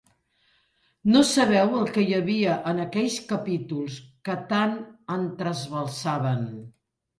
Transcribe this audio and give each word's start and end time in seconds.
No 1.15 1.19
sabeu 1.31 1.75
el 1.81 1.85
què 1.97 2.05
hi 2.05 2.15
havia 2.21 2.55
en 2.71 2.81
aquells 2.87 3.19
capítols 3.33 4.01
que 4.31 4.39
tant 4.55 4.77
em 5.19 5.31
trasbalsaven. 5.45 6.45